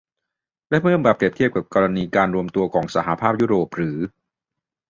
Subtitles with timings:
[0.69, 3.97] และเมื่อมาเปรียบเทียบกับกรณีการรวมตัวของสหภาพยุโรปหรือ